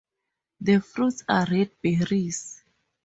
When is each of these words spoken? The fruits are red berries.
The 0.61 0.79
fruits 0.81 1.23
are 1.29 1.45
red 1.47 1.79
berries. 1.83 2.63